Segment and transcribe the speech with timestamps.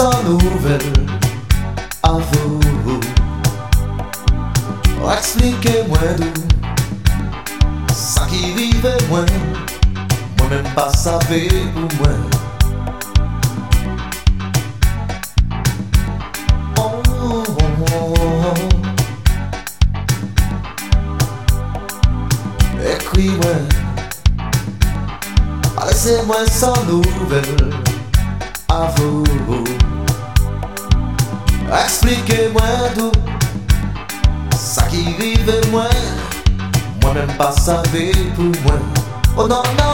[0.00, 0.94] sans nouvelles
[2.02, 2.60] à vous.
[5.12, 6.32] Expliquez-moi d'où
[7.92, 9.26] ça qui vivait moi,
[10.38, 12.14] moi-même pas savé ou moi.
[16.78, 17.44] Oh, oh,
[17.92, 18.14] oh.
[22.94, 23.54] Écris-moi,
[25.86, 27.59] laissez-moi sans nouvelles.
[37.40, 38.78] passa a ver por moi.
[39.34, 39.89] Oh, não, não.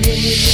[0.00, 0.51] You.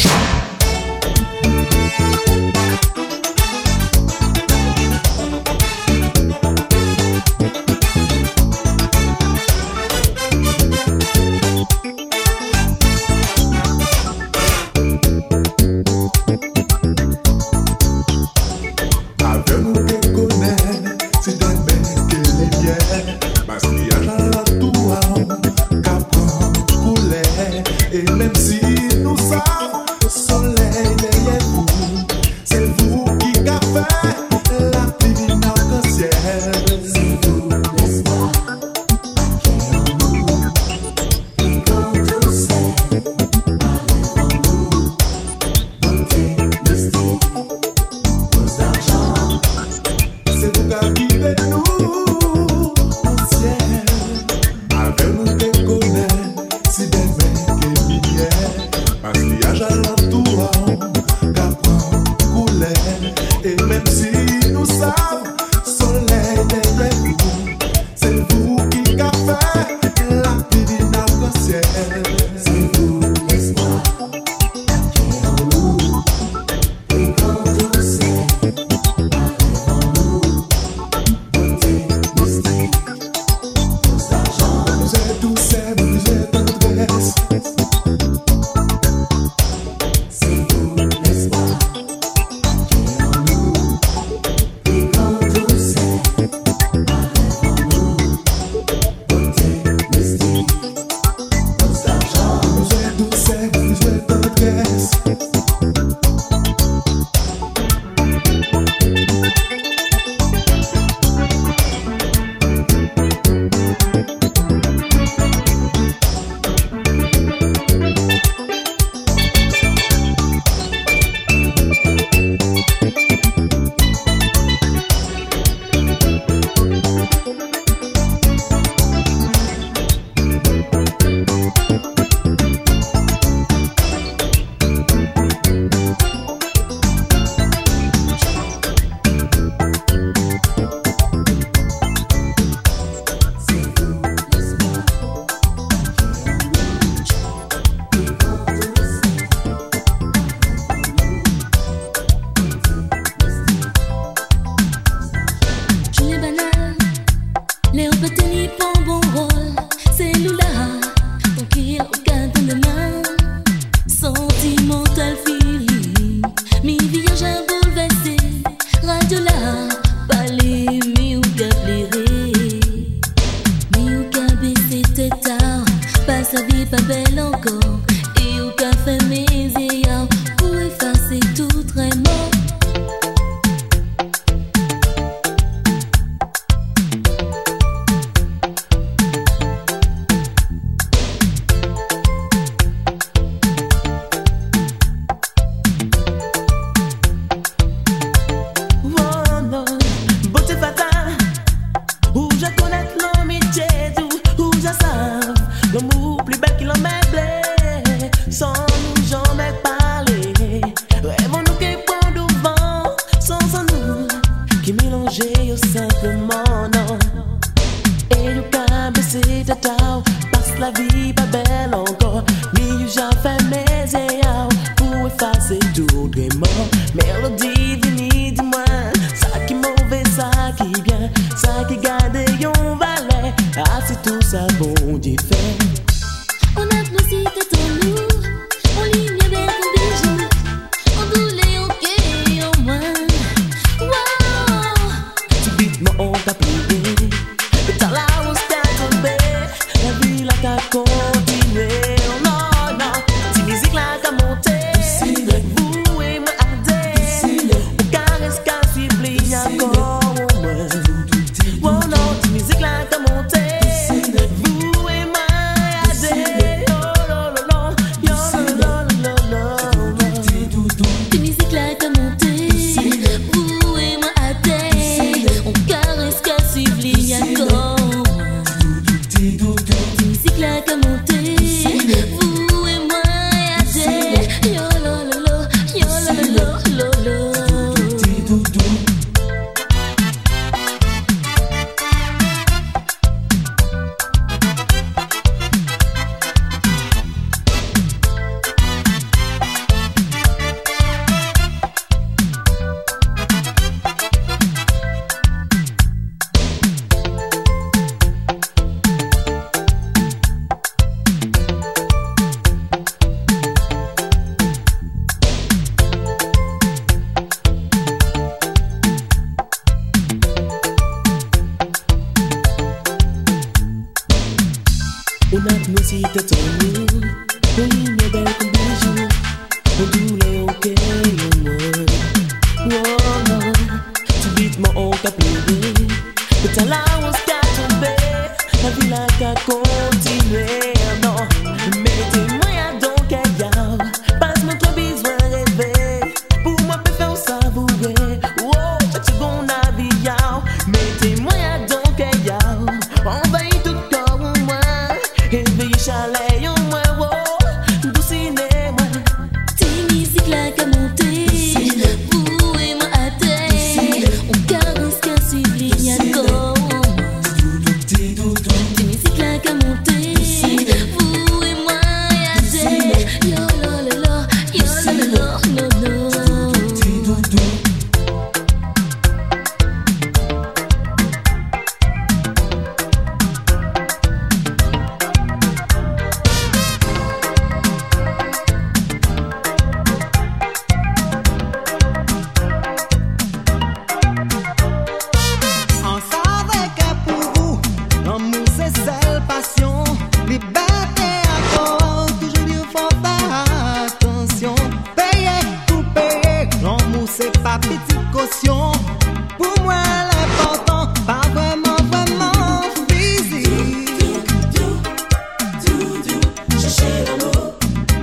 [325.98, 326.27] Hey, the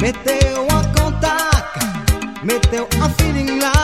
[0.01, 1.79] Meteu a contaca,
[2.43, 3.74] meteu a feeling lá.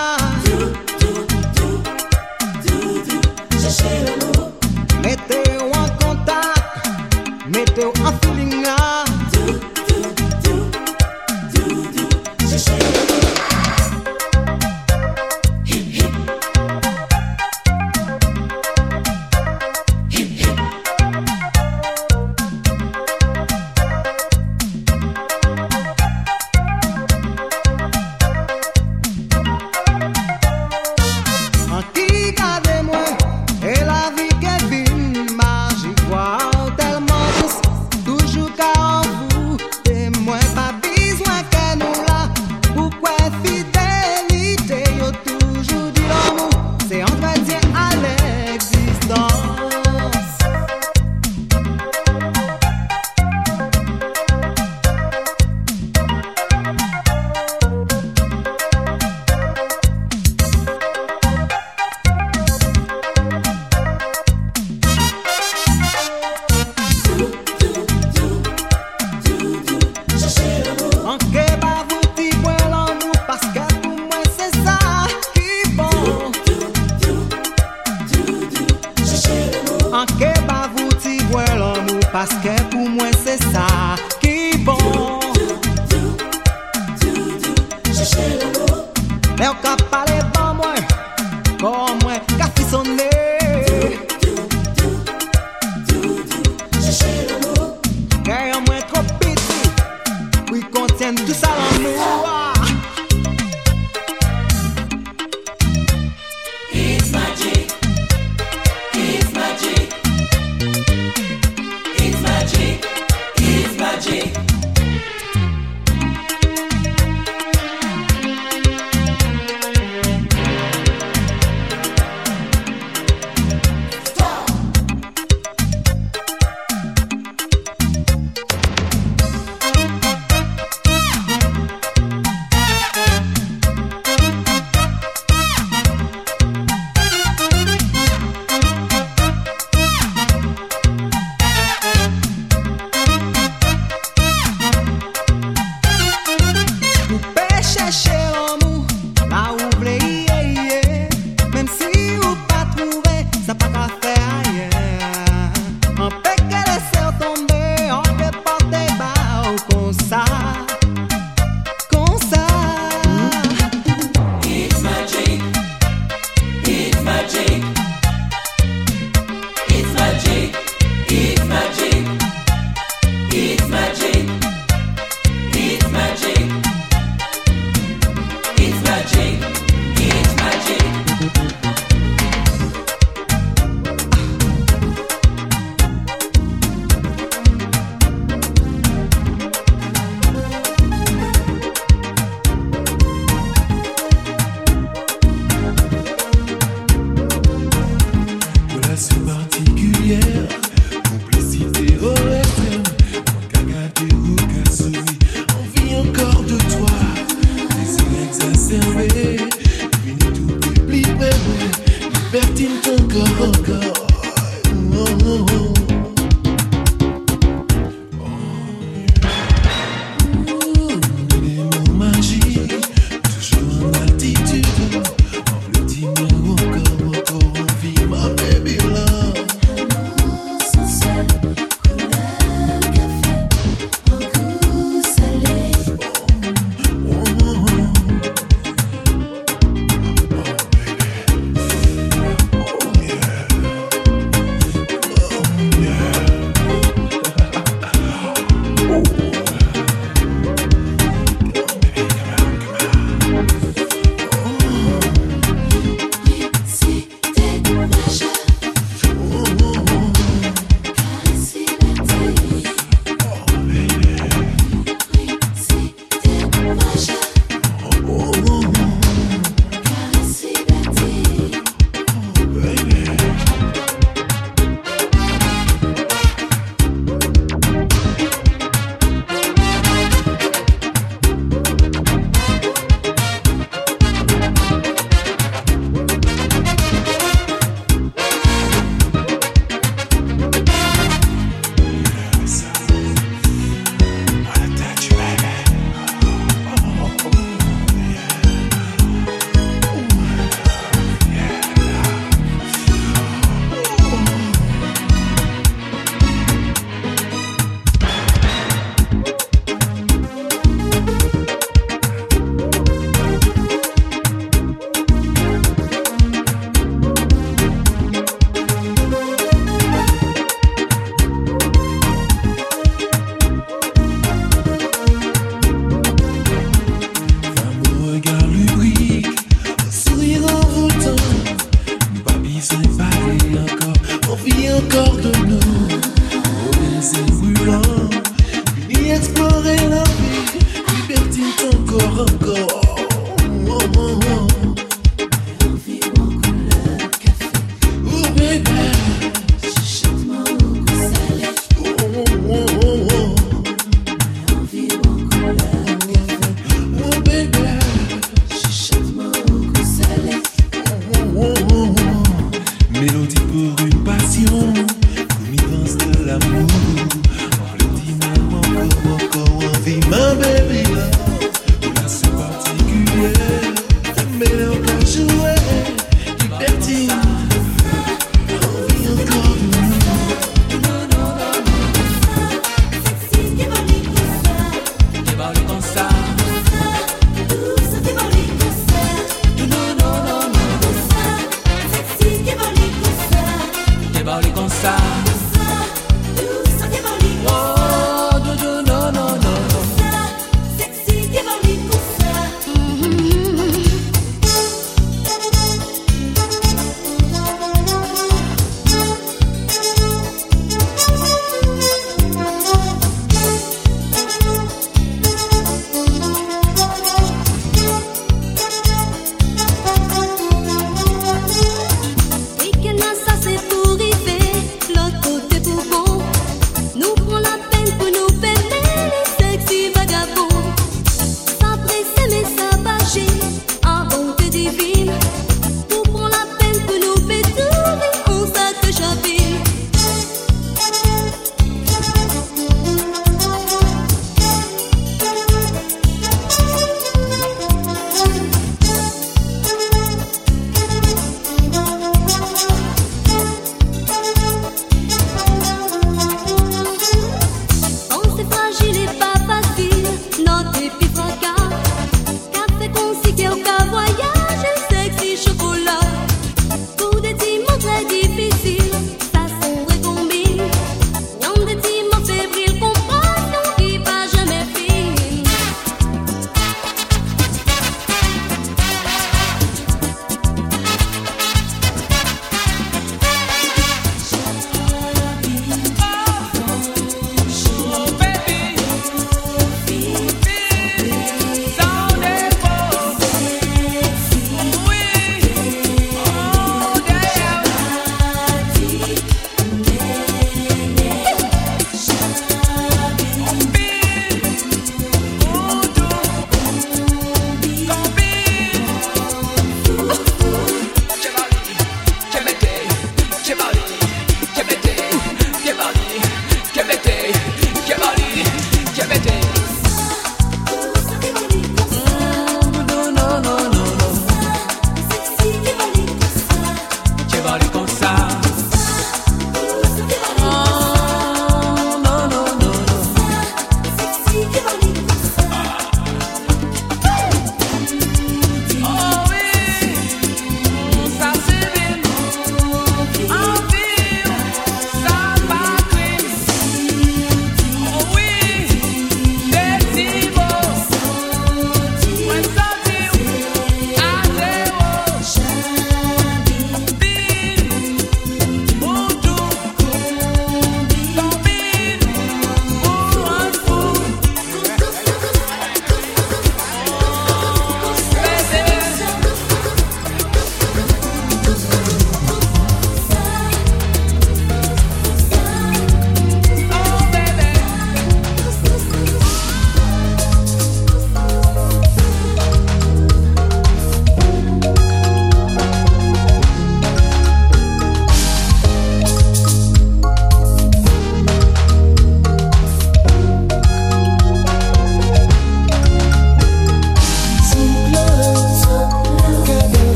[101.03, 101.71] And the Salon.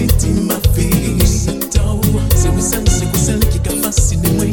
[0.00, 0.90] sitima fi
[2.42, 4.49] sekusensekuse nikikafasi nimwe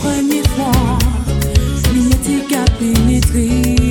[0.00, 0.98] première fois,
[1.94, 3.87] il n'y était qu'à pénétrer.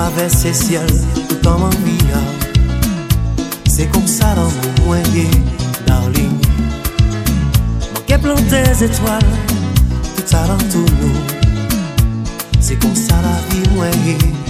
[0.00, 0.86] Travesse siel
[1.28, 2.20] tout an man miya
[3.68, 4.48] Se kon sa dan
[5.86, 6.38] darling.
[7.92, 9.26] Man ke plan des etwal,
[10.16, 11.12] tout sa dan tou nou
[12.64, 14.49] Se comme ça la vie, mwen ye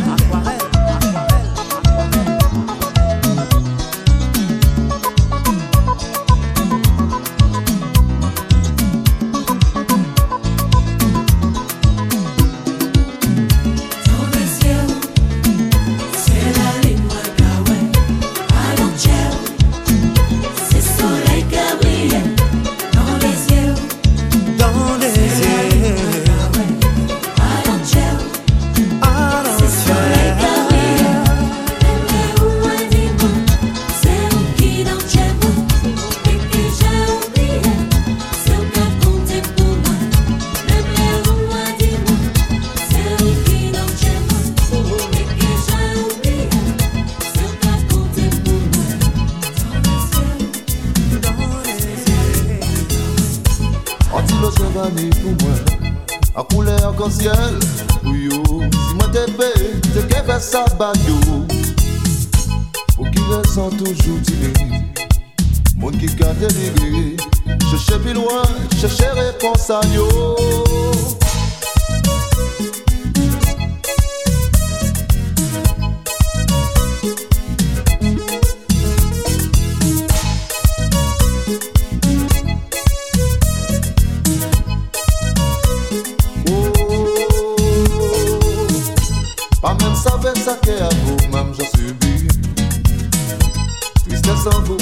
[94.43, 94.77] sans vous,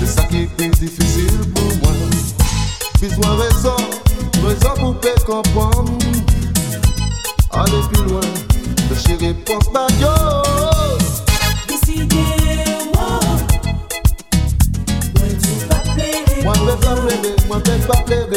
[0.00, 1.92] c'est ça qui est difficile pour moi.
[3.00, 3.76] Besoin raison,
[4.42, 5.92] raison pour peut comprendre.
[7.52, 9.86] Aller plus loin, de chez réponse pas
[11.68, 12.16] Décidez,
[12.94, 13.20] moi.
[16.44, 18.35] Moi, je vais pas plaider, moi, je vais pas plaider.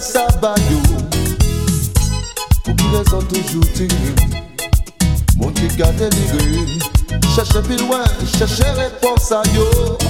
[0.00, 0.80] Te ke fe sa ba yo
[2.64, 4.14] Pou ki les an toujou tire
[5.36, 6.78] Moun ki ka delire
[7.34, 8.04] Cherche pi loin,
[8.36, 10.09] cherche repons a yo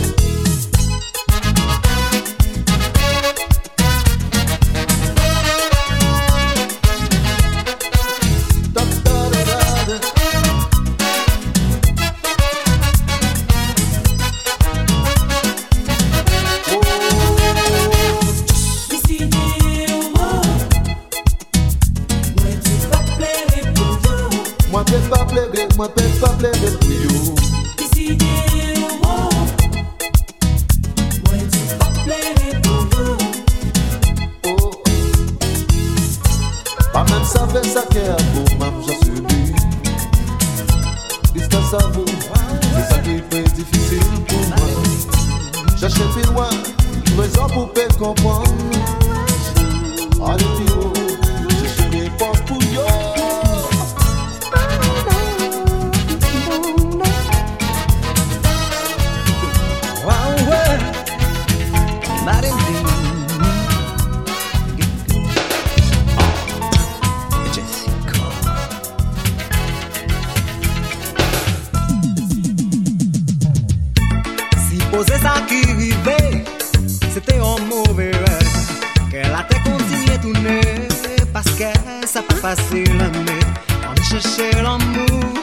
[82.40, 83.40] ça pas facile mais
[83.88, 85.34] On cherchait l'amour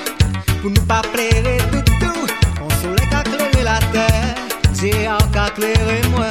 [0.61, 2.27] pour nous pas plaire du tout.
[2.61, 4.35] On soleil qu'a clairé la terre,
[4.73, 6.29] c'est à qu'a clairé moi.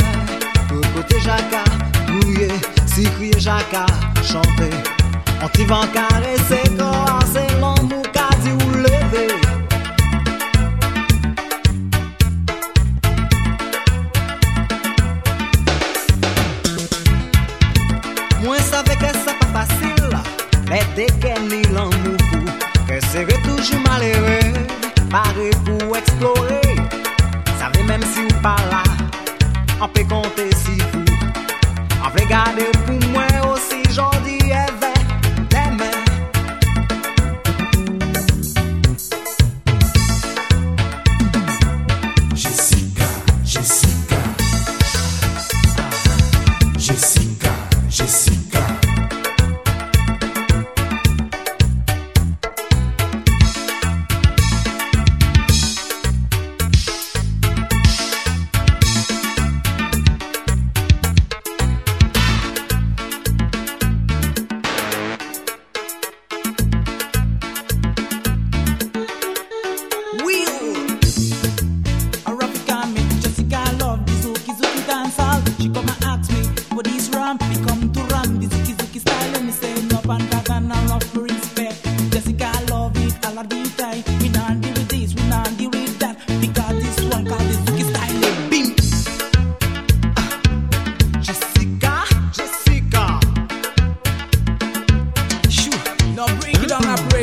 [0.69, 1.69] Pour côté Jacques,
[2.09, 2.49] mouillé,
[2.87, 3.77] si crier Jacques,
[4.25, 4.71] chanter.
[5.43, 6.66] On t'y va caresser,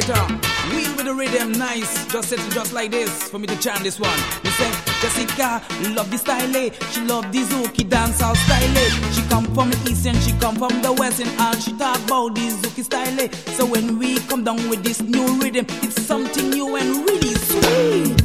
[0.10, 0.34] operator.
[0.70, 2.06] Wheel with the rhythm, nice.
[2.08, 4.18] Just set it just like this for me to chant this one.
[4.44, 5.62] Me say, Jessica,
[5.94, 6.70] love the style, eh.
[6.92, 9.12] She love the Zuki dancehall style, eh.
[9.12, 11.98] She come from the east and she come from the west and all she talk
[12.06, 13.30] about the Zuki style, eh.
[13.58, 18.23] So when we come down with this new rhythm, it's something new and really sweet.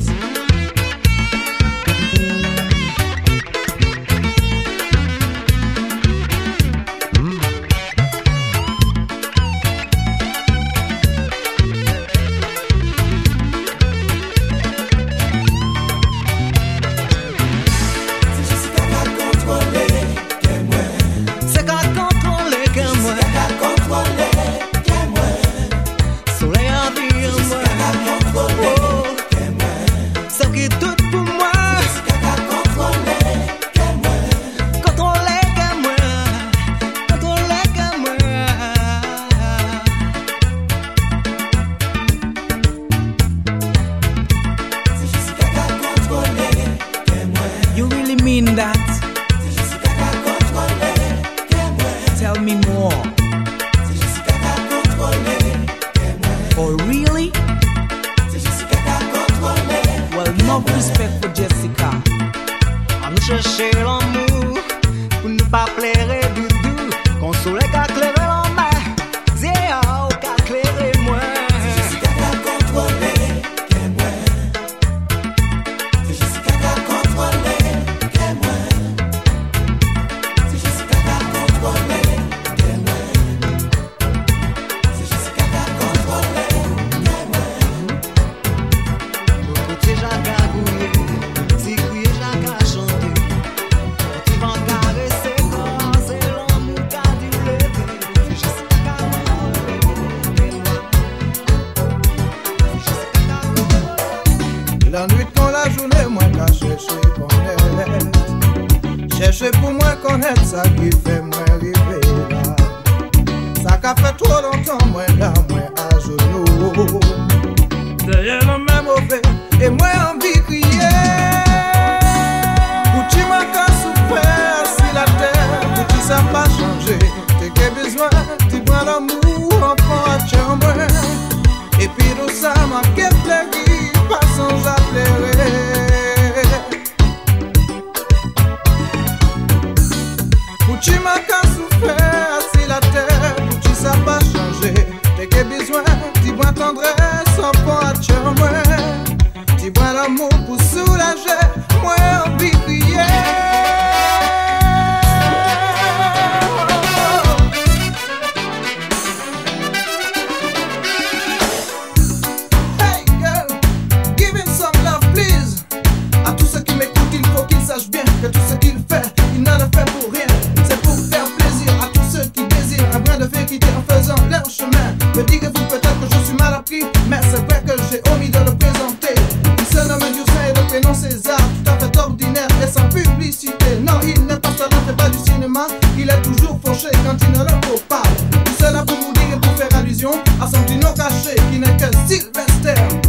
[187.62, 191.76] Tout cela pour vous dire et pour faire allusion à son dino caché qui n'est
[191.76, 193.07] que Sylvester.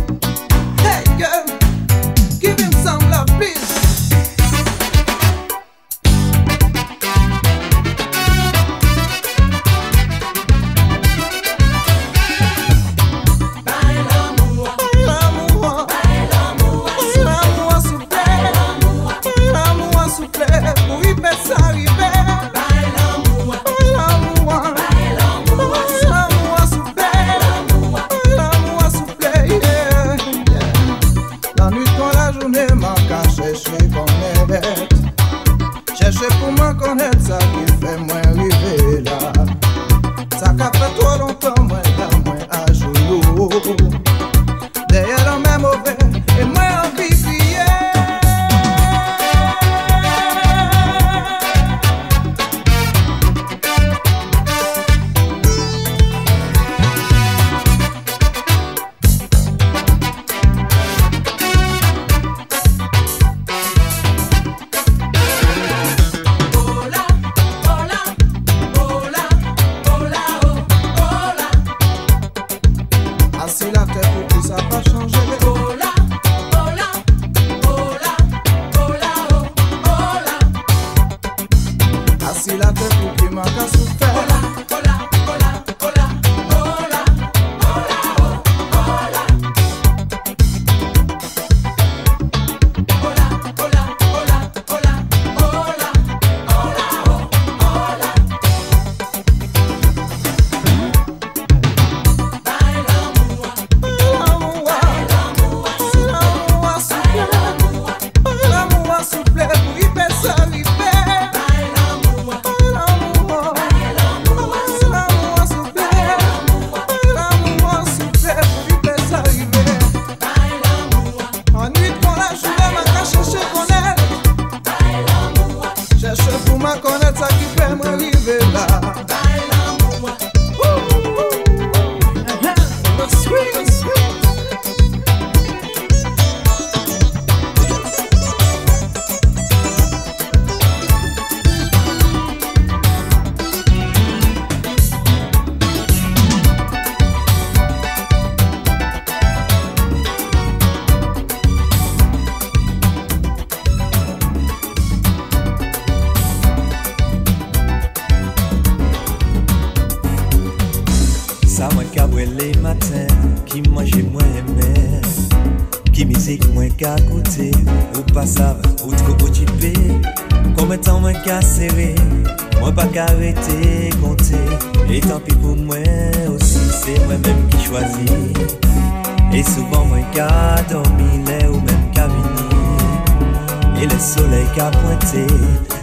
[184.71, 185.25] Pointé,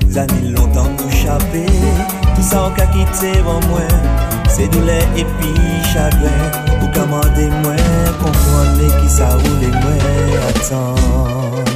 [0.09, 1.67] ça longtemps qu'on chapait
[2.35, 3.81] Tout ça en qu'à quitter, bon moi
[4.49, 6.31] C'est douloureux et puis chagrin.
[6.81, 7.77] Vous commandez moins,
[8.23, 11.76] comprenez qui ça roule, moi, attends.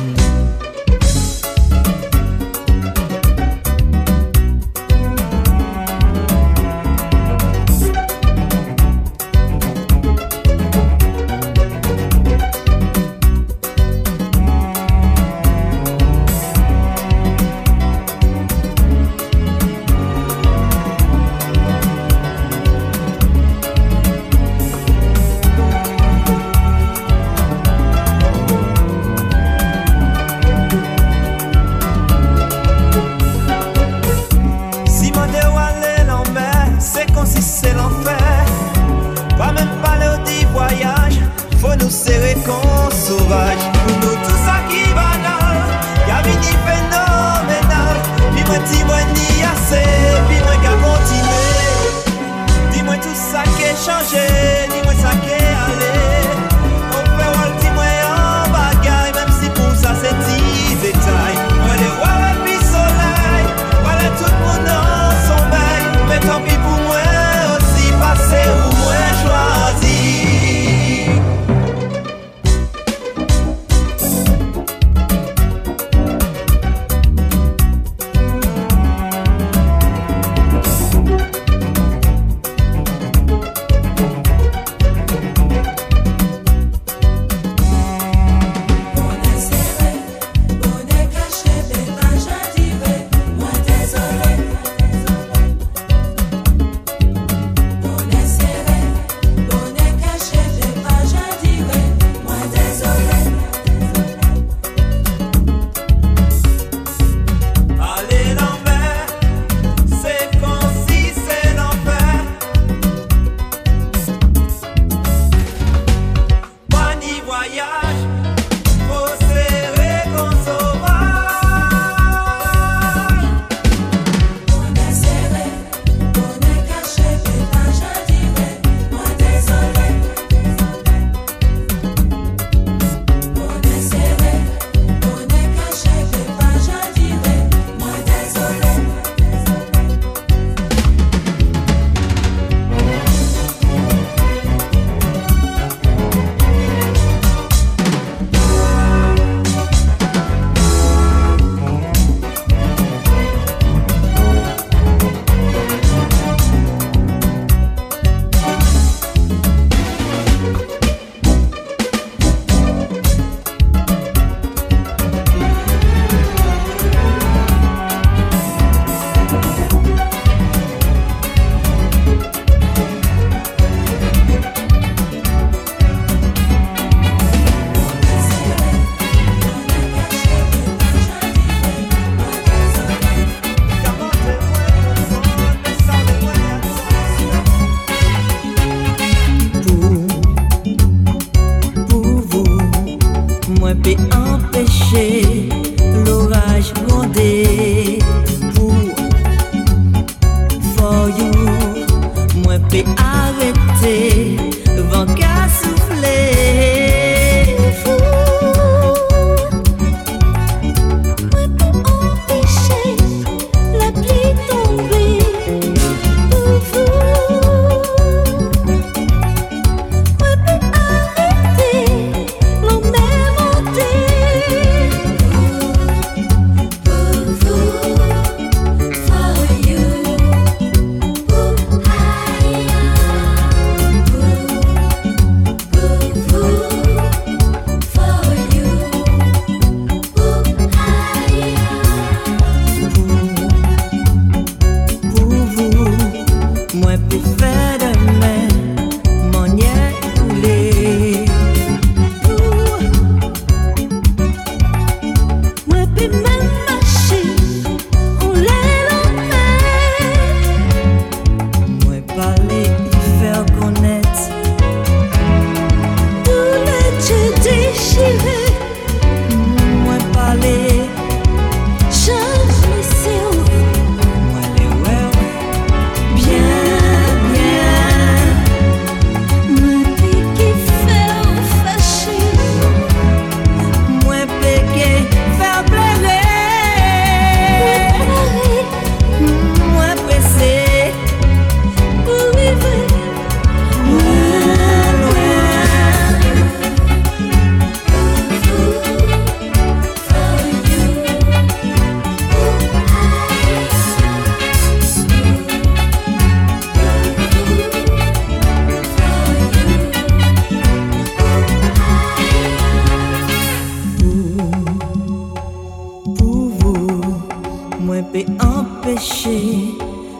[319.22, 319.76] penché,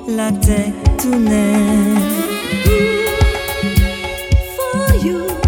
[0.09, 1.55] la tête tournait.
[2.67, 3.07] Mm-hmm.
[4.57, 5.40] For you.